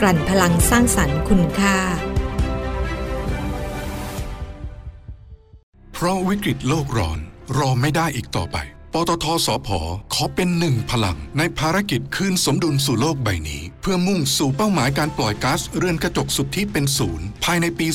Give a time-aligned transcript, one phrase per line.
[0.00, 1.76] กลั่นพลังสร้างสรรค์คุณค่า
[5.92, 7.18] เพราะวิกฤตโลกร้อน
[7.58, 8.56] รอไม่ได้อีกต่อไป
[8.92, 9.68] ปตทสพ
[10.14, 17.86] ขอเป็นหนึ่งพลัง ในภารกิจคืนสมดุลสู่โลกใบนี้ เพื่อมุ่งสู่เป้าหมายการปล่อยก๊าซเรือนกระจกสุดทธิเป็นศูนย์ ภายในปี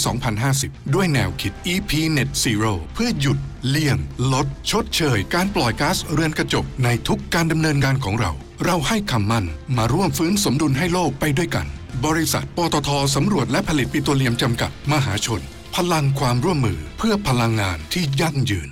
[0.43, 3.97] 2050 ด้วยแนวคิด EP Net Zero เพื่อหยุดเลี่ยง
[4.33, 8.31] ลด ชดเชย การปล่อยก๊าซเรือนกระจกในทุกการดำเนินงานของเรา
[8.65, 9.45] เราให้คำมั่น
[9.77, 11.67] มาร่วมฟื้นสมดุลให้โลกไปด้วยกัน
[12.05, 15.41] บริษัทปตทสำรวจและผลิตปิโตรเลียมจำกัดมหาชน
[15.76, 18.70] พลังความร่วมมือเพื่อพลังงานที่ยั่งยืน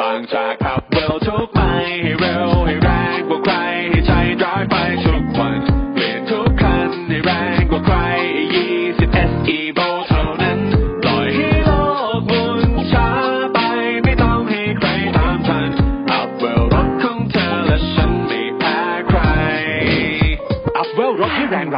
[0.00, 1.60] บางจากขับเร็วทุกไป
[2.02, 3.54] ให้เร็วให้แรงกว่าใคร
[3.90, 5.58] ให้ใจร้ายไปทุกวัน
[5.94, 7.96] เปลี่ยนทุกคันให้แรงกว่าใคร
[8.64, 9.93] 20 SE v o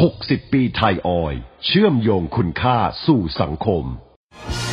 [0.00, 3.84] 60 ปีไทยออยล์เชื่อมโยงคุณค่าสู่สังคม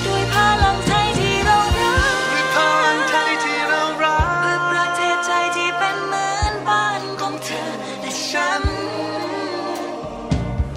[0.05, 7.69] ด้วยพลังไทยที่เรารักด้วยพลังไทยที่เรารักเพื่อประเทศไทยที่เป็นเหมือนบ้านของเธอ
[8.01, 8.63] และฉัน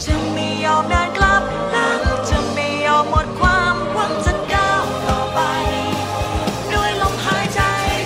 [0.04, 1.42] จะไม่ยอมเดินกลับ
[1.72, 5.40] หลังจะไม่ยอมหมดความหวังจะก้าวต่อไป
[6.72, 7.60] ด้วยลมหายใจ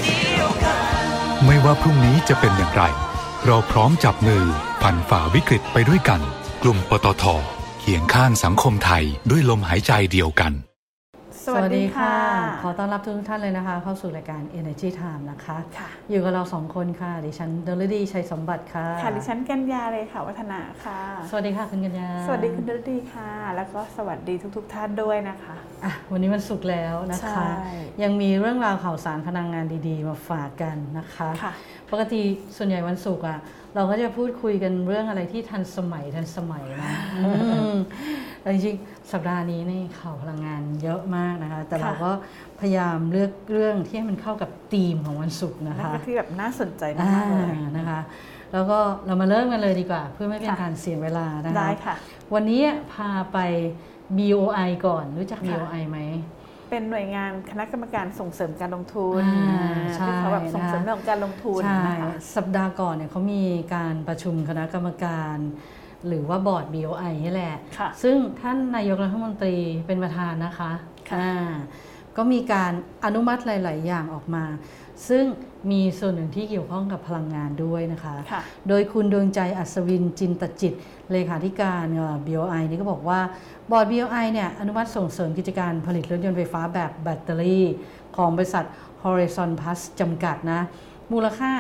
[0.05, 1.05] เดียวกัน
[1.47, 2.83] ไม่ว่าพรุ่งนี้จะเป็นอย่างไร
[3.47, 4.47] เราพร้อมจับมือ
[4.83, 6.21] ผ่านฝ่าวิกฤตไปด้วยกัน
[6.63, 7.25] กลุ่มปตท
[7.81, 10.53] เคียงข้างสังคมไทยด้วยลมหายใจเดียวกัน
[11.55, 12.17] สวัสดีค่ะ
[12.63, 21.01] ขอต้อนรับทุกท่านเลยนะคะ เข้าสู่รายการ Energy Time นะคะค่ะอยู่กับเราสองคนค่ะ ดิฉันเดลดีชัยสมบัติค่ะ ค่ะ ดิฉันกัญญาเลยค่ะวัฒนาค่ะ
[21.31, 27.49] สวัสดีค่ะคุณกัญญา สวัสดีคุณดดีค่ะ แล้วก็สวัสดีทุกๆท่านด้วยนะคะอะวันนี้มันสุกร์แล้วนะคะใช่
[28.03, 31.53] ยังมีเรื่องราวข่าวสารพลังงานดีๆ มาฝากกันนะคะค่ะ
[31.91, 32.21] ปกติ
[32.57, 33.39] ส่วนใหญ่วันศุกร์อะ
[33.77, 37.31] เราก็จะพูดคุยกันเรื่องอะไรที่ทันสมัยทันสมัยนะอื
[37.73, 37.75] ม
[38.20, 38.20] แต่
[38.53, 42.11] จริงๆสัปดาห์นี้นี่ข่าวพลังงานเยอะมากนะคะ แต่เราก็
[42.61, 48.01] พยายามเลือกเรื่องที่ให้มันเข้ากับธีมของวันศุกร์นะแล้วคะก็ที่แบบน่าสนใจอ่ามากๆเลยนะคะ
[48.53, 51.95] แล้วก็เรามาเริ่มกันเลยดีกว่า เพื่อไม่เป็นค่ะการเสียเวลานะคะได้ค่ะ
[52.35, 52.63] วันนี้
[52.93, 53.39] พาไป
[54.19, 55.99] BOI ก่อนรู้จักค่ะ BOI ไหม
[56.71, 63.43] เป็นหน่วยงานคณะกรรมการส่งเสริมการลงทุนอ่าใช่ที่เขาแบบส่งเสริมนะคะเรื่องของการลงทุนใช่นะคะสัปดาห์ก่อนเนี่ยเขามี
[63.75, 65.37] การประชุมคณะกรรมการ
[66.09, 69.57] หรือว่าบอร์ด BOI นี่แหละค่ะซึ่งท่านนายกรัฐมนตรี
[69.87, 70.71] เป็นประธานนะคะ
[71.11, 71.53] ค่ะอ่า
[72.17, 72.73] ก็มีการ
[73.05, 74.45] อนุมัติหลาย ๆ อย่างออกมา
[75.09, 75.25] ซึ่ง
[75.71, 80.75] มีส่วนหนึ่งที่เกี่ยวข้องกับพลังงานด้วยนะคะค่ะโดยคุณดวงใจอัศวินจินตจิต
[81.13, 83.21] เลขาธิการเอ่อ BOI นี่ก็บอกว่า
[83.71, 87.67] บอร์ด BOI เนี่ยอนุมัติส่งเสริมกิจการผลิตรถยนต์ไฟฟ้าแบบแบตเตอรี่
[88.17, 88.65] ของบริษัท
[89.05, 90.61] Horizon Plus จำกัดนะ
[91.13, 91.51] มูลค่า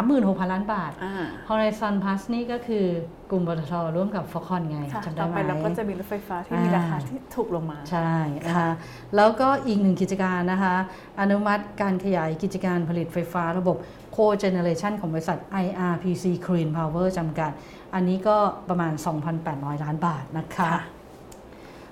[0.00, 1.14] 36,000 ล้านบาทอ่า
[1.48, 2.84] Horizon Plus นี่ก็คือ
[3.30, 8.12] กลุ่มปตทร่วมกับ f o c o n ไงค่ะจำได้ต่อไหมไปเราก็จะมีรถไฟฟ้าที่มีราคาที่ถูกลงมา ใช่
[8.46, 8.70] นะคะ
[9.16, 10.74] แล้วก็อีกหนึ่งกิจการนะคะ
[11.20, 13.76] อนุมัติการขยายกิจการผลิตไฟฟ้าระบบ
[14.16, 17.50] Co-generation ของบริษัท IRPC Clean Power จำกัด
[17.94, 18.36] อันนี้ก็
[18.68, 18.92] ประมาณ
[19.38, 20.82] 2,800 ล้านบาทนะคะค่ะ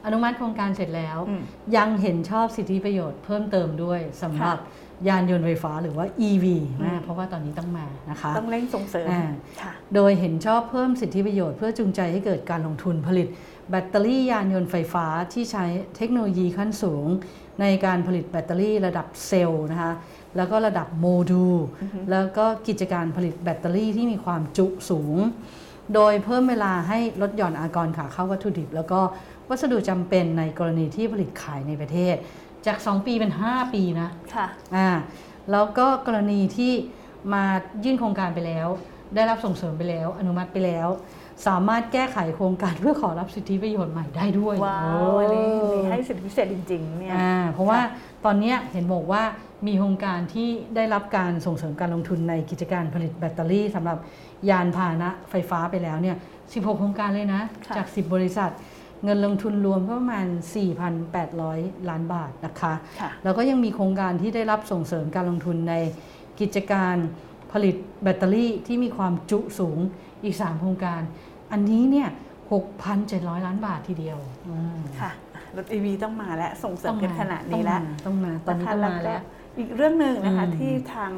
[0.05, 1.43] อนุมัติโครงการเสร็จแล้วอืม
[1.77, 4.57] ยังเห็นชอบสิทธิประโยชน์เพิ่มเติมด้วยสำหรับ
[5.09, 6.47] ยานยนต์ไฟฟ้าหรือว่า EV
[6.85, 9.25] นะเพราะว่าตอนนี้ต้องมานะคะต้องเร่งส่งเสริมอ่า
[9.61, 13.27] ค่ะโดยเห็นชอบเพิ่มสิทธิประโยชน์เพื่อจูงใจให้เกิดการลงทุนผลิต
[13.71, 15.65] แบตเตอรี่ยานยนต์ไฟฟ้าที่ใช้
[15.97, 17.07] เทคโนโลยีขั้นสูง
[17.61, 19.93] ในการผลิตแบตเตอรี่ระดับเซลล์นะคะ
[20.37, 21.57] แล้วก็ระดับโมดูล
[22.11, 25.17] แล้วก็กิจการผลิตแบตเตอรี่ที่มีความจุสูง
[25.95, 29.01] โดยเพิ่มเวลาให้ลดหย่อนอากรขาเข้าวัตถุดิบ แล้วก็
[29.49, 32.17] วัสดุจำเป็นในกรณีที่ผลิตขายในประเทศ
[32.67, 34.47] จาก 2 ปีเป็น 5 ปีนะค่ะ
[34.77, 34.89] อ่า
[35.53, 36.73] แล้วก็กรณีที่
[37.33, 37.45] มา
[37.85, 38.69] ยื่นโครงการไปแล้ว
[39.15, 40.89] ได้รับส่งเสริมไปแล้ว อนุมัติไปแล้ว
[41.47, 47.81] สามารถแก้ไขโครงการเพื่อขอรับสิทธิประโยชน์ใหม่ได้ด้วยว้าโอ้วอันนี้มีให้สิทธิพิเศษจริงๆเนี่ยอ่าเพราะว่า
[48.25, 49.23] ตอนเนี้ยเห็นบอกว่า
[49.67, 53.99] มีโครงการที่ได้รับการส่งเสริมการลงทุนในกิจการผลิตแบตเตอรี่สำหรับ
[54.51, 56.17] ยานพาหนะไฟฟ้าไปแล้วเนี่ย
[56.47, 58.51] 16 โครงการเลยนะค่ะจาก 10 บริษัท
[59.07, 60.27] เงินลงทุนรวมก็ประมาณ
[61.09, 65.75] 4,800 ล้านบาทนะคะค่ะแล้วก็ยังมีโครงการที่ได้รับส่งเสริมการลงทุนใน
[66.41, 66.97] กิจการ
[67.53, 69.79] ผลิตแบตเตอรี่ที่มีความจุสูง
[70.25, 71.01] อีก 3 โครงการ
[71.53, 72.09] อันนี้เนี่ย
[72.77, 74.19] 6,700 ล้านบาททีเดียว
[74.49, 75.11] อืมค่ะ
[75.57, 79.23] รถ EV ต้องมาแล้วส่งเสริมกันขนาดนี้แล้วต้องมาต้องมาตอนนี้ะคะต้องมาแล้วก็
[79.59, 81.13] อีกเรื่องหนึ่งนะคะอืมที่ทาง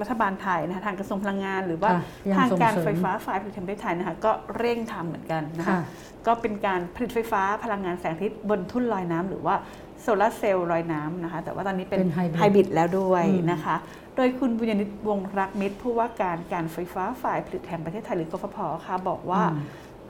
[0.00, 5.80] รัฐบาลไทยนะคะทางกระทรวงพลังงาน หรือว่าค่ะยังทางการส่งเสริมไฟฟ้าฝ่ายผลิตแห่งประเทศไทยนะคะก็เร่งทำเหมือนกันนะคะค่ะ
[6.26, 9.54] ก็เป็นการผลิตไฟฟ้าพลังงานแสงอาทิตย์บนทุ่นลอยน้ำหรือว่า
[10.02, 13.76] โซลาร์เซลล์ลอยน้ำนะคะแต่ว่าตอนนี้เป็นเป็นไฮบริดไฮบริดแล้วด้วยอืมนะคะ
[14.16, 19.60] โดยคุณบุญยนิตวงศ์รักมิตรผู้ว่าการการไฟฟ้าฝ่ายผลิตแห่งประเทศไทยหรือกฟผค่ะบอกว่าอืม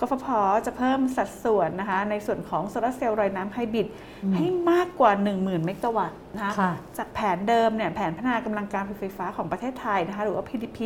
[0.01, 0.27] กฟผ
[0.67, 3.87] จะเพิ่มสัดส่วนนะคะในส่วนของโซลาร์เซลล์ลอยน้ำไฮบริด
[4.35, 10.79] ให้มากกว่า 10,000 เมกะวัตต์นะคะค่ะจากแผนเดิมเนี่ยแผนพัฒนากำลังการผลิตไฟฟ้าของประเทศไทยนะคะหรือว่า PDP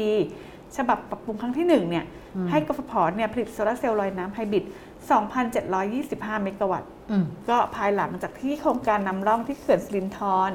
[0.77, 2.05] ฉบับปรับปรุงครั้งที่1เนี่ย
[2.51, 4.65] ให้กฟผเนี่ยผลิตโซลาร์เซลล์ลอยน้ำไฮบริด
[5.75, 10.19] 2,725 เมกะวัตต์อืมก็ภายหลังจากที่โครงการนำร่องที่เขื่อนสิรินธ
[10.49, 10.51] ร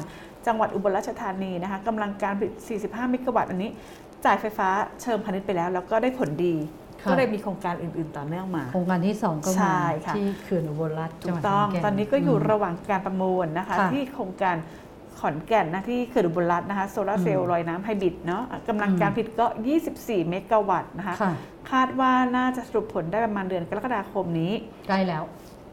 [0.48, 2.54] จังหวัดอุบลราชธานีนะคะกำลังการผลิต
[2.84, 3.70] 45 เมกะวัตต์อันนี้
[4.26, 4.70] จ่ายไฟฟ้า
[5.02, 14.56] เชิงพาณิชย์ไปแล้ว แล้วก็ได้ผลดีค่ะ ก็เลยมีโครงการอื่น ๆ ต่อเนื่องมา โครงการที่ 2 ก็ใช่มาค่ะที่เขื่อนอุบลรัฐถูจังหกวัดต้องขแก่ตอนนี้ก็อยู่มระหว่างการประมูลนะคะค่ะที่โครงการ
[15.20, 19.46] ขอนแก่นนะที่เขื่อนอุบลรัฐนะคะโซลาร์เซลอืล์มลอยน้ำไฮบริดเนาะกำลังการผลิตก็
[19.88, 21.32] 24 เมกะวัตต์นะคะค่ะ
[21.72, 24.54] คาดว่าน่าจะสรุปผลได้ประมาณเดือนกรกฎาคมนี้
[24.88, 25.24] ใกล้แล้ว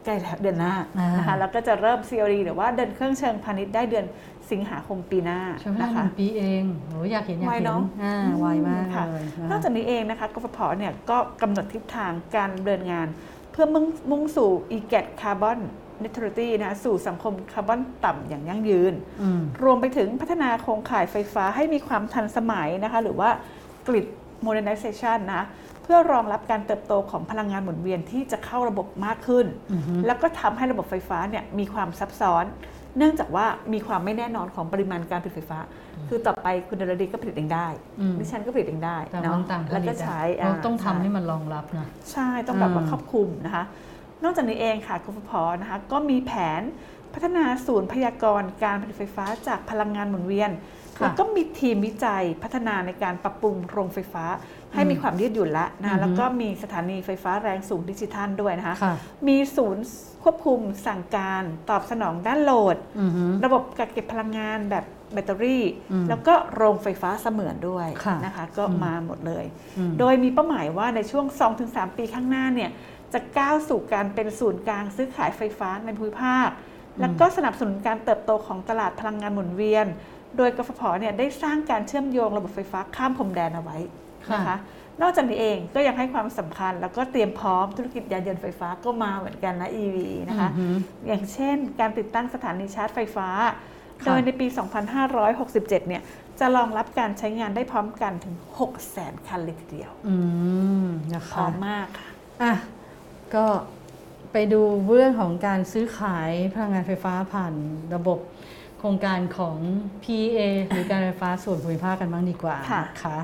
[0.07, 4.05] ใกล้แล้วเดือนหน้าอ่านนะคะแล้วก็จะเริ่ม COD หรือว่าเดินเครื่องเชิงพาณิชย์ได้เดือน
[4.51, 13.07] สิงหาคมปีหน้าใช่ไหมนะคะหนึ่งปีเองโหอยากเห็นอยากไวเห็นเนอะอ่าไวมากค่ะเลยะนอกจากนี้เองนะคะกฟผเนี่ยก็กำหนดทิศทางการดำเดินงาน
[13.51, 15.59] เพื่อมุ่งมุ่งสู่ e-gat carbon
[16.01, 23.29] neutrality นะคะสู่สังคมคาร์บอนต่ำอย่างยั่งยืนอืมรวมไปถึงพัฒนาโครงข่ายไฟฟ้าให้มีความทันสมัยนะคะหรือว่า
[23.87, 24.07] grid
[24.45, 32.45] modernization นะเพื่อรองรับการเติบโตของพลังงานหมุนเวียนที่จะเข้าระบบมากขึ้นอือฮึแล้วก็ทำให้ระบบไฟฟ้าเนี่ยมีความซับซ้อน
[32.97, 35.59] เนื่องจากว่ามีความไม่แน่นอนของปริมาณการผลิตไฟฟ้า
[36.07, 37.67] คือต่อไปคุณดลดีก็ผลิตเองได้
[37.99, 43.63] อืมดิฉันก็ผลิตเองได้แต่เนาะมันต่างผแล้วลิก็ตะใช้เราต้องาทำให้มันรองรับนะใช่ต้องแบบว่าอืมครอบคลุมนะคะ
[44.23, 45.31] นอกจากนี้เองค่ะกฟผ
[45.61, 46.61] นะคะก็มีแผน
[47.13, 50.51] พัฒนาศูนย์พยากรณ์การผลิตไฟฟ้าจากพลังงานหมุนเวียน
[50.97, 54.25] ค่ะแล้วก็มีทีมวิจัยพัฒนาในการปรับปรุงโรงไฟฟ้า
[54.73, 58.95] ให้มีความยืดหยุ่นละอืนะอฮึแล้วก็มีสถานีไฟฟ้าแรงสูงดิจิทัลด้วยนะคะค่ะ
[59.27, 59.83] มีศูนย์
[60.23, 69.45] ควบคุมสั่งการตอบสนองด้านโหลดอือฮึระบบกักเก็บพลังงานแบบแบตเตอรี่อืมแล้วก็โรงไฟฟ้าเสมือนด้วยค่ะนะคะ ก็อืมมาหมดเลย
[69.77, 71.25] อืมโดยมีเป้าหมายว่าในช่วง
[71.61, 72.71] 2-3 ปีข้างหน้าเนี่ย
[73.13, 76.49] จะก้าวสู่การเป็นศูนย์กลางซื้อขายไฟฟ้าในภูมิภาค
[76.99, 79.87] แล้วก็สนับสนุนการเติบโตของตลาดพลังงานหมุนเวียน
[80.37, 83.77] โดยกฟผเนี่ยได้สร้างการเชื่อมโยงระบบไฟฟ้าข้ามพรมแดนเอาไว้
[84.21, 84.57] นะคะค่ะ
[85.01, 89.97] นอกจากนี้เองก็ยังให้ความสำคัญ แล้วก็เตรียมพร้อมธุรกิจยานยนต์ไฟฟ้าก็มาเหมือนกันนะ EV
[90.29, 90.77] นะคะอือฮึ
[91.07, 93.27] อย่างเช่น การติดตั้งสถานีชาร์จไฟฟ้า
[94.01, 94.47] ค่ะโดยในปี
[94.97, 96.03] 2567 เนี่ย
[96.39, 98.35] จะรองรับการใช้งานได้พร้อมกันถึง
[98.81, 100.15] 600,000 คันเลยทีเดียวอื
[100.85, 102.09] มนะพร้อคะมมากค่ะ
[102.43, 102.53] อะ
[103.35, 103.45] ก็
[104.31, 107.53] ไปดูเรื่องของการซื้อขายพลังงานไฟฟ้าผ่าน
[107.95, 108.19] ระบบ
[108.79, 109.57] โครงการของ
[110.03, 113.17] PA หรือการไฟฟ้าส่วนภูมิภาคกันบ้างดีกว่าค่ะนะคะ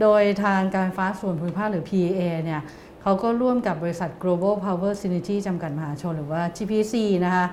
[0.00, 2.62] โดยทางการไฟฟ้าส่วนภูมิภาคหรือ PA เนี่ย
[3.02, 7.46] เขาก็ร่วมกับบริษัท Global Power Synergy จำกัดมหาชนหรือว่า GPC นะคะ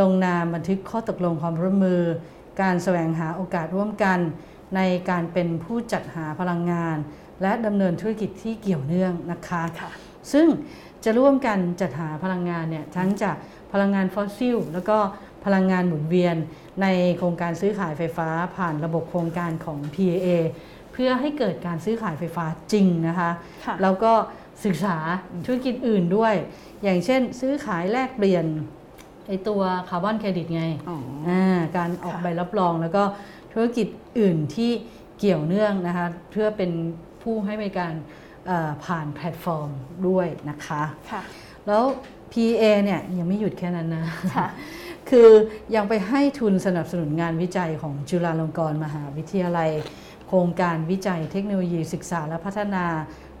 [0.00, 2.02] ลงนามบันทึกข้อตกลงความร่วมมือ
[2.60, 4.18] การแสวงหาโอกาสร่วมกัน
[4.76, 6.96] ในการเป็นผู้จัดหาพลังงาน
[7.42, 9.90] และดำเนินธุรกิจที่เกี่ยวเนื่องนะคะค่ะ
[10.32, 10.46] ซึ่ง
[11.04, 13.36] จะร่วมกันจัดหาพลังงานเนี่ยทั้งจาก
[13.72, 14.98] พลังงานฟอสซิล แล้วก็
[15.44, 16.36] พลังงานหมุนเวียน
[16.82, 16.86] ใน
[17.18, 20.28] โครงการซื้อขายไฟฟ้าผ่านระบบโครงการของ PAA
[20.92, 23.30] เพื่อให้เกิดการซื้อขายไฟฟ้าจริงนะคะ
[23.66, 24.12] ค่ะแล้วก็
[24.64, 24.96] ศึกษา
[25.46, 26.34] ธุรกิจอื่นด้วย
[26.82, 28.46] อย่างเช่น ซื้อขายแลกเปลี่ยน
[29.26, 33.02] ไอตัวคาร์บอนเครดิตไงอ๋ออ่าการออกค่ะใบรับรองแล้วก็
[33.52, 33.86] ธุรกิจ
[34.18, 34.70] อื่นที่
[35.18, 36.70] เกี่ยวเนื่องนะคะเพื่อเป็น
[37.22, 38.19] ผู้ให้บริการเอ่อ
[38.84, 39.70] ผ่านแพลตฟอร์ม
[40.08, 41.22] ด้วยนะคะค่ะ
[41.66, 41.84] แล้ว
[42.32, 44.04] PA เนี่ยยังไม่หยุดแค่นั้นนะ
[44.34, 44.46] ค่ะ
[45.10, 45.28] คือ
[45.74, 49.70] ยังไปให้ทุนสนับสนุนงานวิจัยของจุฬาลงกรณ์มหาวิทยาลัย
[50.28, 52.84] โครงการวิจัยเทคโนโลยีศึกษาและพัฒนา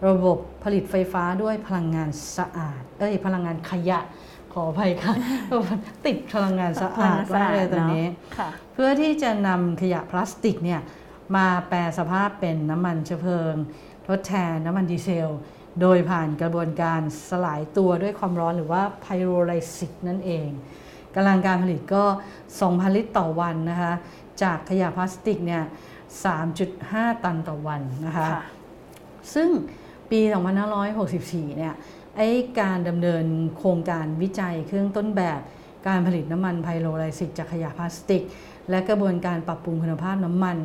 [0.06, 4.00] ระบบผลิตไฟฟ้าด้วยพลังงานสะอาด เอ้ยพลังงานขยะ
[4.52, 5.12] ขออภัยค่ะ
[6.06, 8.06] ติดพลังงานสะอาดมากเลยตอนนี้
[8.38, 10.80] ค่ะเพื่อที่จะนำขยะพลาสติกเนี่ย
[11.36, 13.54] มาแปลสภาพเป็นน้ำมันเชื้อเพลิง
[14.08, 15.28] ทดแทนน้ำมันดีเซล
[15.80, 20.48] โดยผ่านกระบวนการสลายตัวด้วยความร้อนหรือว่าไพโรไลซิสนั่นเอง
[21.14, 22.04] กำลังการผลิตก็
[22.50, 23.92] 2,000 ลิตรต่อวันนะคะ
[24.42, 25.62] จากขยะพลาสติกเนี่ย
[26.44, 28.42] 3.5 ตันต่อวันนะคะค่ะ
[29.34, 29.48] ซึ่ง
[30.10, 30.20] ปี
[30.88, 31.74] 2564 เนี่ย
[32.16, 32.28] ไอ้
[32.60, 33.24] การดำเนิน
[33.56, 35.40] โครงการวิจัยเครื่องต้นแบบ
[35.88, 38.22] การผลิตน้ำมันไพโรไลซิสจากขยะพลาสติก
[38.70, 40.56] และกระบวนการปรับปรุงคุณภาพน้ำมัน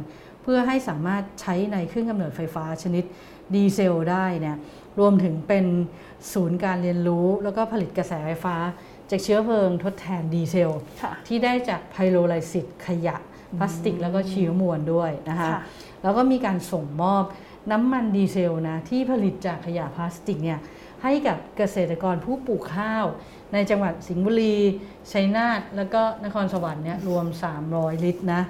[0.46, 3.04] เพื่อให้สามารถใช้ในเครื่องกำเนิดไฟฟ้าชนิด
[3.56, 4.58] ดีเซลได้เนี่ย
[5.00, 5.66] รวมถึงเป็น
[6.34, 8.56] ศูนย์การเรียนรู้แล้วก็ผลิตกระแสไฟฟ้า
[9.12, 10.72] จากเชื้อเพลิงทดแทนดีเซล
[11.02, 13.16] ค่ะที่ได้จากไพโรไลซิสขยะ
[13.58, 15.62] พลาสติก แล้วก็ชีวมวลด้วยนะคะค่ะ
[16.04, 17.24] แล้วก็มีการส่งมอบ
[17.72, 20.60] น้ำมันดีเซลนะที่ผลิตจากขยะพลาสติกเนี่ย
[21.04, 23.06] ให้กับเกษตรกรผู้ปลูกข้าว
[23.54, 24.58] ในจังหวัดสิงห์บุรี
[25.12, 27.26] ชัยนาท แล้วก็นครสวรรค์เนี่ยรวม
[27.66, 28.42] 300 ลิตรนะ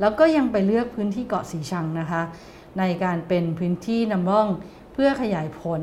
[0.00, 2.22] แล้วก็ยังไปเลือกพื้นที่เกาะสีชังนะคะ
[2.78, 4.48] ในการเป็นพื้นที่นำร่อง
[4.94, 5.82] เพื่อขยายผล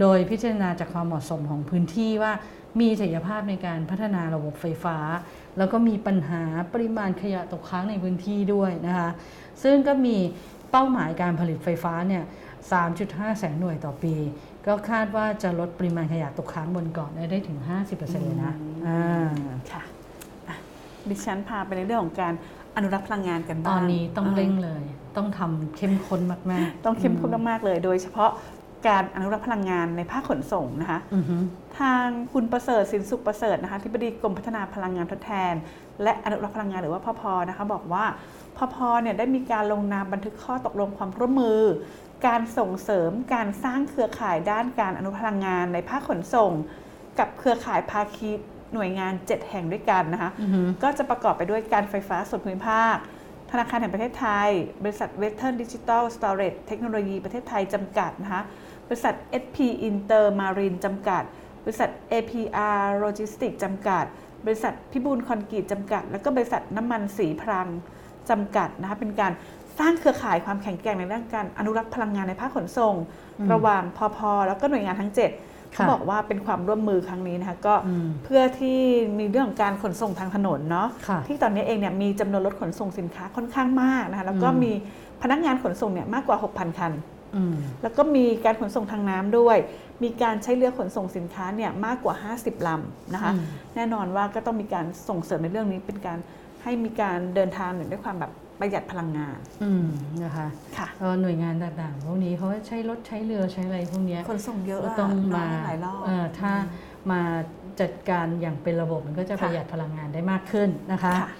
[0.00, 2.32] โดยพิจารณาจากความเหมาะสมของพื้นที่ว่า
[2.80, 4.98] มีศักยภาพในการพัฒนาระบบไฟฟ้า
[5.58, 6.42] แล้วก็มีปัญหา
[6.72, 9.10] ปริมาณขยะตกค้างในพื้นที่ด้วยนะคะ
[9.62, 10.16] ซึ่งก็มี
[10.70, 12.24] เป้าหมายการผลิตไฟฟ้าเนี่ย
[12.80, 14.14] 3.5 แสนหน่วยต่อปี
[14.66, 17.58] ก็คาดว่าจะลดปริมาณขยะตกค้างบนเกาะได้ถึง
[17.88, 18.54] 50%เลยนะ
[18.86, 19.28] อ่า
[19.72, 19.82] ค่ะ
[20.48, 20.56] อะ
[21.08, 22.34] ดิฉันพาไปในเรื่องของการ
[22.76, 24.82] อนุรักษ์พลังงานกันตบ้างอนนี้ต้องเร่งเลย
[25.16, 26.20] ต้องทำเข้มข้น
[26.52, 28.30] มากๆ ต้องเข้มข้นมากๆเลย โดยเฉพาะ
[28.88, 31.36] การอนุรักษ์พลังงานในภาคขนส่งนะคะอือฮึ
[31.78, 35.54] ทางคุณประเสริฐสินสุขประเสริฐนะคะที่บดีกรมพัฒนาพลังงานทดแทน
[36.02, 38.04] และอนุรักษ์พลังงานหรือว่าพพนะคะบอกว่า
[38.56, 41.60] พพเนี่ยได้มีการลงนามบันทึกข้อตกลงความร่วมมือ
[42.26, 46.52] การส่งเสริมการสร้างเครือข่ายด้านการอนุรักษ์พลังงานในภาคขนส่ง
[47.18, 48.30] กับเครือข่ายภาคี
[48.74, 52.96] หน่วยงาน 7 แห่งด้วยกันนะคะอือฮึก็จะประกอบไปด้วยการไฟฟ้าส่วนภูมิภาค
[53.50, 54.50] ธนาคารแห่งประเทศไทย
[54.84, 58.42] บริษัท Western Digital Storage เทคโนโลยีประเทศไทยจำกัดนะคะ
[58.88, 59.56] บริษัท SP
[59.88, 61.22] Inter Marine จำกัด
[61.64, 64.04] บริษัท APR Logistics จำกัด
[64.46, 67.68] บริษัทพิบูลคอนกรีตจำกัด แล้วก็บริษัทน้ำมันสีพลัง
[68.30, 69.32] จำกัดนะคะเป็นการ
[69.78, 72.94] สร้างเครือข่ายความแข็งแกร่งในด้านการอนุรักษ์พลังงานในภาคขนส่ง
[73.52, 78.78] ระหว่างพพแล้วก็หน่วยงานทั้ง 7 เขาค่ะบอกว่าเป็นความร่วมมือครั้งนี้นะคะก็อืมเพื่อที่
[79.18, 84.72] มีเรื่องของการขนส่งทางถนนเนาะค่ะที่ตอนนี้เองเนี่ยมีจำนวนรถขนส่งสินค้าค่อนข้างมากนะคะแล้วก็อืมมี
[85.22, 86.92] พนักงานขนส่งเนี่ยมากกว่า 6,000 คัน
[87.36, 89.56] อืมแล้วก็มีการขนส่งทางน้ำด้วย
[90.02, 96.18] มีการใช้เรือขนส่งสินค้าเนี่ยมากกว่า 50ลำนะคะอืมแน่นอนว่าก็ต้องมีการส่งเสริมในเรื่องนี้เป็นการ
[96.62, 99.86] ให้มีการเดินทางเนี่ยด้วยความแบบ ประหยัดพลังงานอืม
[100.22, 100.46] นะคะ
[100.76, 106.52] ค่ะก็หน่วยงานต่างๆพวกนี้เขาใช้รถใช้เรือใช้อะไรพวกเนี้ยขนส่งเยอะก็อะต้องเนมาอะหลายรอบเอ่อถ้า
[107.10, 107.20] มา
[107.80, 111.30] จัดการอย่างเป็นระบบมันก็จะค่ะประหยัดพลังงานได้มากขึ้นนะคะค่ะ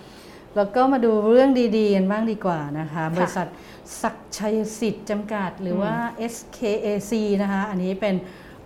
[0.56, 3.47] แล้วก็มาดูเรื่องดีๆกันบ้างดีกว่านะคะค่ะบริษัท
[4.02, 5.94] ศักดิ์ชัยสิทธิ์จำกัดหรือว่า
[6.35, 8.14] SKAC นะคะ อันนี้เป็น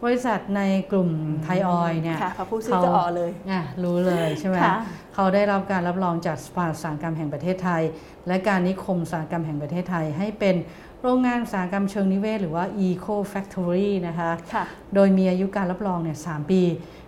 [0.04, 1.10] บริษัทในกลุ่ม
[1.44, 4.76] ไทยออยล์เนี่ยค่ะพอพูดชื่อก็อ๋อเลยอะรู้เลยใช่ไหมค่ะ
[5.14, 7.82] เขาได้รับการรับรองจากสภาอุตสาหกรรมแห่งประเทศไทย
[8.26, 10.56] และการนิคมอุตสาหกรรมแห่งประเทศไทย ให้เป็น
[11.02, 14.64] โรงงานอุตสาหกรรมเชิงนิเวศหรือว่า Eco Factory นะคะค่ะ
[14.94, 16.62] โดยมีอายุการรับรองเนี่ย3ปี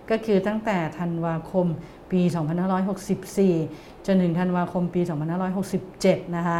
[0.09, 1.67] ก็คือตั้งแต่ธันวาคม
[2.11, 2.21] ปี
[2.93, 5.01] 2564 จนถึงธันวาคมปี
[5.67, 6.59] 2567 นะคะ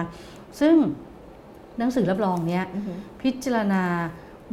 [0.60, 0.76] ซึ่ง
[1.78, 3.84] หนังสือรับรองเนี้ยอือฮึพิจารณา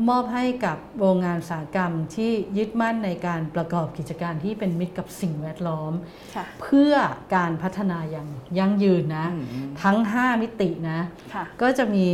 [0.08, 5.92] มอบให้กับโรงงานอุตสาหกรรมที่ยึดมั่นในการประกอบกิจการที่เป็นมิตรกับสิ่งแวดล้อม
[6.34, 6.94] ค่ะเพื่อ
[7.34, 8.28] การพัฒนาอย่าง
[8.58, 11.00] ยั่งยืนนะอืมทั้ง 5 มิตินะ
[11.34, 12.04] ค่ะก็จะมี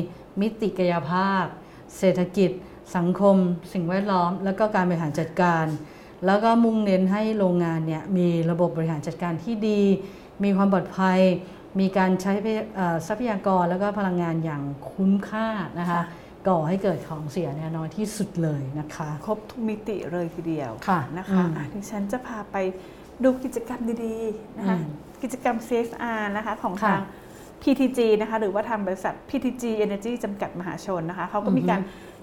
[0.40, 1.44] มิติกายภาพ
[1.98, 2.50] เศรษฐกิจ
[2.96, 3.36] สังคม
[3.72, 5.66] สิ่งแวดล้อม แล้วก็การบริหารจัดการ
[6.26, 9.82] แล้วก็มุ่งเน้นให้โรงงานเนี่ยมีระบบบริหารจัดการที่ดี
[10.44, 11.20] มีความปลอดภัย
[11.80, 12.32] มีการใช้
[12.74, 15.48] เอ่อทรัพยากรแล้วก็พลังงานอย่างคุ้มค่า
[15.78, 16.04] นะคะค่ะ
[16.48, 22.56] ก่อให้เกิดของเสียเนี่ยน้อยที่สุดเลยนะคะ ครบทุกมิติเลยทีเดียวค่ะนะคะอืมอะดิฉันจะพาไป
[23.24, 24.84] ดูกิจกรรมดีๆนะคะอืม
[25.22, 27.02] กิจกรรม CSR นะคะของค่ะทาง
[27.62, 31.80] PTG นะคะหรือว่าทางบริษัท PTG Energy จำกัดมหาชนนะคะเขาก็มีอือฮึการ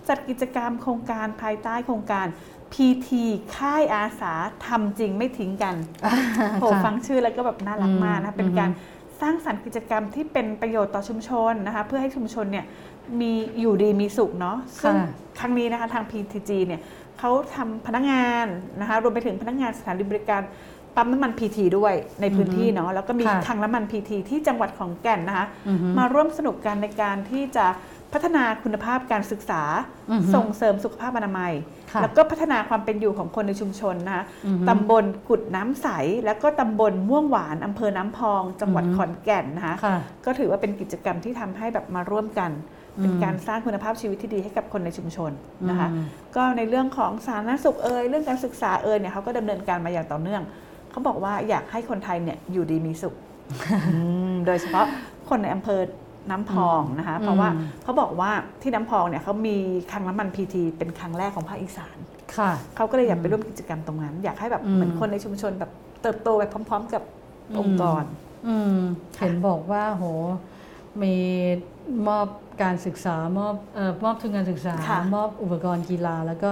[0.09, 2.27] จัดกิจกรรมโครงการภายใต้โครงการ
[2.73, 3.09] PT
[3.55, 4.33] ค่ายอาสา
[4.67, 5.75] ทำจริงไม่ทิ้งกัน
[6.61, 8.69] โหค่ะฟังชื่อแล้วก็แบบน่ารักมากนะคะอืมเป็นการ
[9.21, 12.65] สร้างสรรค์กิจกรรมที่เป็นประโยชน์ต่อชุมชนนะคะเพื่อให้ชุมชนเนี่ย
[13.21, 15.07] มีอยู่ดีมีสุขเนาะซึ่งค่ะ
[15.39, 16.81] ครั้งนี้นะคะทาง PTG เนี่ย
[17.19, 18.45] เขาทำพนักงาน
[18.79, 20.41] นะคะรวมไปถึงพนักงานสถานีบริการ
[20.95, 27.65] ปั๊มน้ำมัน PT ด้วยในพื้นที่เนาะแล้วก็มีค่ะคลังน้ำมัน PT ที่จังหวัดของแก่นนะคะอือฮึมาร่วมสนุกกันในการที่จะ
[28.13, 29.61] พัฒนาคุณภาพการศึกษา
[30.11, 31.53] อือฮึส่งเสริมสุขภาพอนามัย
[31.91, 35.87] ค่ะแล้วก็พัฒนาความเป็นอยู่ของคนในชุมชนนะคะอือฮึตำบลกุดน้ำใส
[36.25, 42.51] แล้วก็ตำบลม่วงหวานอำเภอน้ำพอง จังหวัดอือฮึขอนแก่นนะคะค่ะก็ถือว่าเป็นกิจกรรมที่ทำให้แบบมาร่วมกัน
[43.01, 45.31] เป็นการสร้างคุณภาพชีวิตที่ดีให้กับคนในชุมชน
[45.69, 50.41] นะคะอืมก็ในเรื่องของสาธารณสุขเอ่ยเรื่องการศึกษาเอ่ยเนี่ยเขาก็ดำเนินการมาอย่างต่อเนื่อง
[50.91, 53.15] เขาบอกว่าอยากให้คนไทยเนี่ยอยู่ดีมีสุข
[53.87, 53.97] อื
[54.31, 54.85] มโดยเฉพาะ
[55.29, 55.81] คนในอำเภอ
[56.29, 59.55] น้ำพองนะคะ เพราะว่าอืมเขาบอกว่าที่น้ำพองเนี่ยเขามี
[59.91, 61.97] คลังน้ำมันพีทีเป็นครั้งแรกของภาคอีสาน
[62.37, 67.03] ค่ะเขาก็เลยอยากไปร่วมกิจกรรมตรงนั้น อยากให้แบบอืมเหมือนคนในชุมชนแบบเติบโตไปพร้อม ๆ กับ
[67.59, 68.03] องค์กร
[68.47, 68.77] อืม
[69.19, 70.05] เห็นบอกว่าโห
[71.01, 71.15] มี
[72.07, 72.27] มอบ
[72.63, 76.49] การศึกษามอบเอ่อมอบทุนการศึกษาค่ะมอบอุปกรณ์กีฬา แล้วก็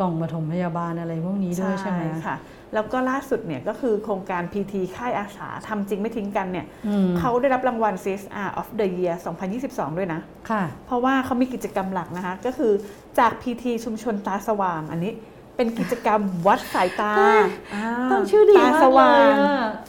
[0.00, 2.36] กล่องปฐมพยาบาลอะไรพวกนี้ด้วยใช่ไหมค่ะ
[2.74, 9.14] แล้วก็ล่าสุดเนี่ยก็คือโครงการ PT ค่ายอาสาทำจริงไม่ทิ้งกันเนี่ยอืมเขาได้รับรางวัล CSR of the Year
[9.56, 12.72] 2022 ด้วยนะค่ะ เพราะว่าเขามีกิจกรรมหลักนะคะ ก็คือ
[13.18, 15.12] จาก PT ชุมชนตาสว่างอันนี้
[15.56, 19.34] เป็นกิจกรรมวัดสายตาเฮ้ยาตั้งชื่อดีตามากสว่างเลยอ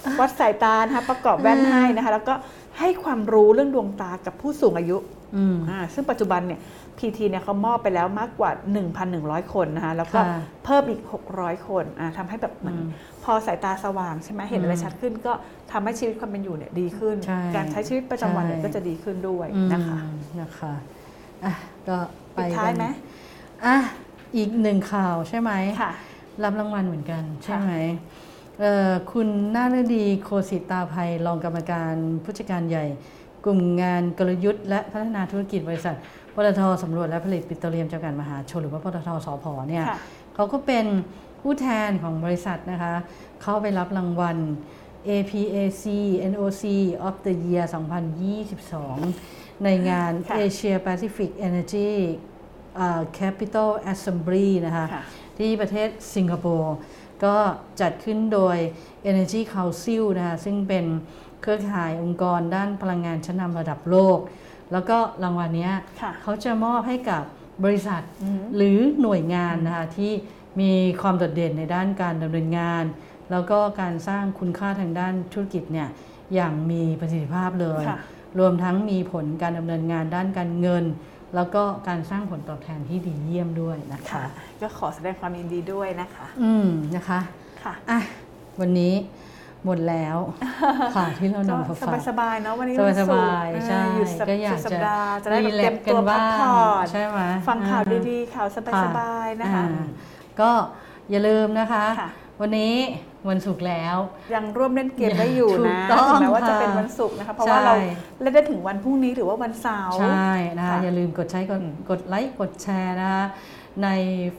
[0.10, 2.34] ะวัดสายตานะคะประกอบแว่นให้นะคะ แล้วก็
[2.80, 4.98] ให้ความรู้เรื่องดวงตากับผู้สูงอายุ
[5.36, 6.60] อืมอ่าซึ่งปัจจุบันเนี่ย
[6.98, 8.52] PT เนี่ยเขามอบไปแล้วมากกว่า
[9.02, 11.02] 1,100 คนนะคะแล้วก็ค่ะเพิ่มอีก
[11.34, 12.90] 600 คนอ่าทำให้แบบเหมือนอืม
[13.24, 15.34] พอสายตาสว่างใช่ไหมเห็นอะไรชัดขึ้น ก็
[15.72, 19.98] ทำให้ชีวิตความเป็นอยู่เนี่ยดีขึ้นใช่การใช้ชีวิตประจำวันเนี่ยใช่ก็จะดีขึ้นด้วยอืมนะคะ
[20.42, 20.74] นะคะ
[21.44, 21.54] อะ
[21.88, 21.98] ก็
[22.34, 22.86] ไปปิดท้ายกันไหม
[23.66, 23.76] อะ
[24.36, 25.92] อีกหนึ่งข่าวใช่ไหมค่ะ
[26.44, 27.72] รับรางวัลเหมือนกันใช่ไหม
[28.60, 31.94] เอ่อคุณนาฤดีโคสิตาภัยรองกรรมการ
[32.24, 32.86] ผู้จัดการใหญ่
[33.46, 35.96] กลุ่มงานกลยุทธ์และพัฒนาธุรกิจบริษัท
[36.36, 39.98] ปตทสำรวจและผลิตปิโตรเลียมจำกัดมหาชนหรือว่าปตทสพเนี่ยค่ะ
[40.36, 40.86] เขาก็เป็น
[41.42, 42.94] ผู้แทนของบริษัทนะคะ
[43.42, 44.38] เข้าไปรับรางวัล
[45.08, 45.84] APAC
[46.32, 46.64] NOC
[47.08, 47.66] of the Year
[48.44, 51.92] 2022 ในงานค่ะ Asia Pacific Energy
[52.80, 55.04] อ่า Capital Assembly นะคะค่ะ
[55.38, 56.76] ที่ประเทศสิงคโปร์
[57.24, 57.36] ก็
[57.82, 58.58] จัดขึ้นโดย
[59.12, 60.86] Energy Council นะคะซึ่งเป็น
[61.42, 64.20] เครือข่ายองค์กรด้านพลังงานชั้นนำระดับโลก
[64.72, 67.24] แล้วก็รางวัลเนี้ยค่ะเขาจะมอบให้กับ
[67.66, 70.12] บริษัทอือหือหรือหน่วยงานนะคะที่
[70.62, 70.72] มี
[71.02, 72.84] ความโดดเด่นในด้านการดำเนินงาน
[73.32, 75.90] แล้วก็การสร้างคุณค่าทางด้านธุรกิจเนี่ย
[76.34, 78.00] อย่างมีประสิทธิภาพเลยค่ะ
[78.40, 80.86] รวมทั้งมีผลการดำเนินงานด้านการเงิน
[81.36, 84.24] แล้วก็การสร้างผลตอบแทนที่ดีเยี่ยมด้วยนะคะค่ะ
[84.62, 87.20] ก็ขอแสดงความยินดีด้วยนะคะ อืมนะคะ
[87.64, 88.00] ค่ะอะ
[88.60, 88.94] วันนี้
[89.66, 90.18] หมดแล้ว
[90.96, 98.58] ค่ะที่เราก็นำมาฝากสบายๆเนาะวันนี้สบายวันศุกร์สบายๆเออใช่หยุดสัปก็อยากสุดสัปจะดาห์จะได้แบบเตรียมรีแลกซ์กันตัวพักบ้างผ่อนใช่ไหมฟังข่าวอ่าดีๆข่าวส
[98.98, 99.86] บายๆนะคะอ่า
[100.42, 100.52] ก็
[101.12, 102.10] อย่าลืมนะคะค่ะ
[102.42, 102.76] วันนี้
[103.30, 103.96] วันศุกร์แล้ว
[104.34, 107.86] ยังร่วมเล่นเกมได้อยู่ถูนะกต้องถึงแม้ว่าจะค่ะเป็นวันศุกร์นะคะ เพราะว่าเราใช่
[108.22, 113.24] เล่นได้ถึงวันพรุ่งนี้หรือว่าวันเสาร์ใช่นะคะค่ะอย่าลืมกดใช้กดกดไลค์กดแชร์นะคะ
[113.84, 113.90] ใน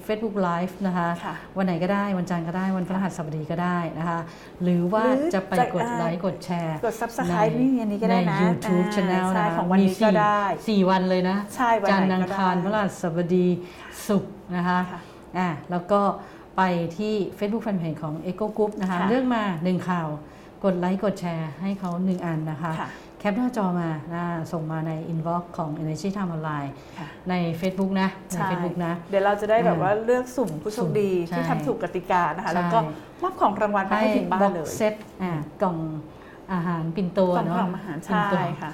[0.07, 4.21] Facebook Live นะคะค่ะวันไหนก็ได้วันจันทร์ก็ได้วันพฤหัสบดีก็ได้นะคะ
[4.63, 13.47] หรือว่าหรือจะไปจะกดไลค์กดแชร์ กด Subscribe นี่อันนี้ก็ได้นะใน YouTube อ่า Channel ใช่นะของวันนี้มีสี่ก็ได้สี่วันเลยนะใช่วันไหนจันทร์อังคารก็พได้ฤหัสบดี
[14.07, 15.01] ศุกร์นะคะค่ะ
[15.39, 16.01] อะแล้วก็
[16.57, 16.63] ไป
[16.99, 20.09] ที่ Facebook Fanpage ของ Eco Group นะคะค่ะเลือกมาหนึ่งข่าว
[20.65, 22.89] กดไลค์กดแชร์ให้เขาหนึ่งอันนะคะค่ะ
[23.23, 32.79] แคปหน้าจอมานะส่งมาใน Inbox ของ Energy Time Online ค่ะใน Facebook นะในใช่ Facebook นะ เดี๋ยวเราจะได้แบบอ่าว่าเลือกสุ่มผู้โชคดีสุ่มที่ใช่ทำถูกกติกานะคะใช่แล้วก็
[33.23, 35.33] มอบของรางวัลไปให้ถึงบ้าบ็นอกเลยเซตอ่า
[35.63, 35.77] กล่อง
[36.53, 38.73] อาหารปินโตกล่องเนาะกล่องอาหารปิ่นใช่โตค่ะ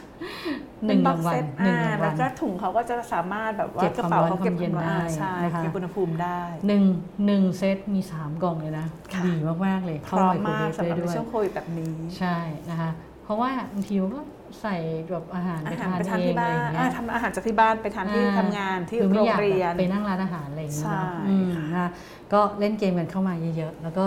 [0.87, 6.83] หนึ่งเป็รางวัลบ็อกเซตหนึ่งอ่ารางแล้วัวลก็ถุงเขาก็จะสามารถแบบว่าเก็บกระเป๋าความร้อนเขาเก็บความเย็นความร้อนได้อ่าใช่นะคะเก็บอุณหภูมิได้หนึ่ง
[7.27, 9.35] หนึ่งเซตมีสามกล่องเลยนะค่ะดี
[9.67, 12.37] มาก ๆ เลยพร้อมมากเข้สำหไมรับโครเวฟได้ในด้วยช่วงโควิดแบบนี้ใช่
[12.71, 12.91] นะคะ
[13.25, 14.21] เพราะว่าบางทีก็
[14.61, 14.77] ใส่
[15.11, 21.87] แบบอาหารอาไปหารทานไปทานเองที่อะไรบ้าอนย่างเงี้อ่ายทำอาหารจากที่บ้านไปทานที่อ่ทำงานที่คือไม่โรองยากเรียนไปนั่งร้านอาหารอะไรอย่างเงี้ยใช่เนาะอืมนะคะ
[22.33, 24.07] ก็เล่นเกมกันเข้ามาเยอะๆ แล้วก็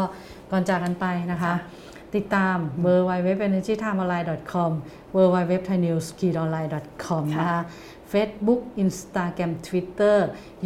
[0.52, 1.56] ก่อนจากกันไปนะคะค่ะ
[2.16, 4.08] ติดตาม w w w e n e r g y t i m e o n
[4.12, 4.72] l i n e c o m
[5.16, 6.50] w w w t h a i n e w s k i o n
[6.56, 7.62] l i n e c o m นะคะ
[8.12, 10.18] Facebook Instagram Twitter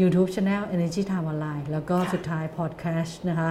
[0.01, 3.49] YouTube Channel Energy Time Online แล้วก็ค่ะสุดท้าย Podcast นะคะ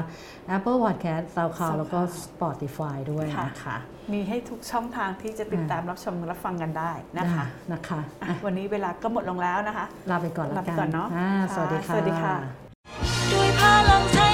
[0.57, 3.77] Apple Podcast SoundCloud SoundCloud แล้วก็ Spotify ด้วยค่ะนะคะ
[4.12, 12.35] มีให้ทุกช่องทางที่จะติดตามรับชมรับฟังกันได้นะคะนะคะอะอะวันนี้เวลาก็หมดลงแล้วนะคะ ลาไปก่อนแล้วลาไปกันก่อนเนาะอ่าค่ะสวัสดีค่ะสวัสดีค่ะ
[13.33, 14.34] ด้วยพลังใจที่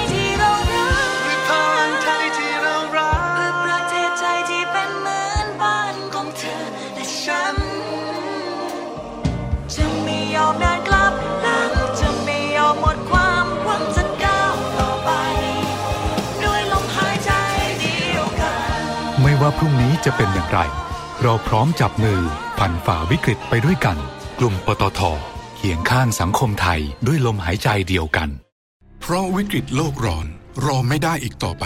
[19.41, 20.59] ว่าพรุ่งนี้จะเป็นอย่างไร
[21.21, 22.21] เราพร้อมจับมือ
[22.57, 23.97] ผ่านฝ่าวิกฤตไปด้วยกัน
[24.39, 25.01] กลุ่มปตท
[25.55, 28.29] เคียงข้างสังคมไทยด้วยลมหายใจเดียวกัน
[29.01, 30.25] เพราะวิกฤตโลกร้อน
[30.65, 31.65] รอไม่ได้อีกต่อไป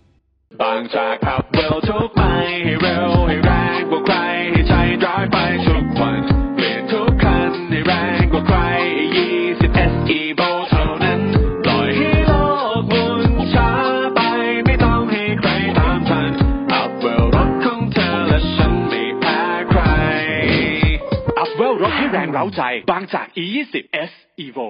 [0.61, 2.21] บางจากขับเร็วทุกไป
[2.63, 4.15] ให้เร็วให้แรงกว่าใคร
[4.51, 4.73] ให้ใจ
[5.05, 6.21] ร้ายไปทุกวัน
[6.55, 8.57] เปลี่ยนทุกคันให้แรงกว่าใคร
[9.25, 11.19] 20 SE v o เท่านั้น
[11.63, 12.31] ปล่อยให้โล
[12.79, 13.21] กหมุน
[13.53, 13.71] ช้า
[14.15, 14.19] ไป
[14.65, 16.31] ไม่ต้องให้ใครตามทัน
[16.73, 19.81] อัพเวลรถของเธอและฉันไม่แพ้ใคร
[21.39, 23.75] อัพเวลรถให้แรงเร้าใจบางจาก E20
[24.09, 24.11] S
[24.45, 24.69] Evo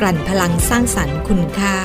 [0.00, 1.76] กลั่นพลังสร้างสรรค์คุณค่า